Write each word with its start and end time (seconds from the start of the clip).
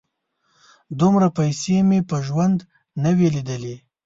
_دومره 0.99 1.27
پيسې 1.37 1.75
مې 1.87 1.99
په 2.09 2.17
ژوند 2.27 2.59
نه 3.03 3.11
وې 3.17 3.27
لېدلې. 3.35 3.75